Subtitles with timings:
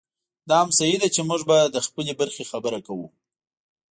[0.49, 3.07] دا هم صحي ده چې موږ به د خپلې برخې خبره کوو.